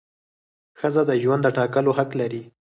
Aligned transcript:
ښځه 0.79 1.01
د 1.09 1.11
ژوند 1.21 1.41
د 1.43 1.47
ټاکلو 1.57 1.91
حق 1.97 2.09
لري. 2.21 2.41